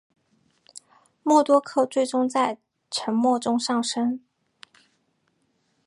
[1.21, 2.57] 默多克最终在
[2.89, 4.19] 沉没中丧生。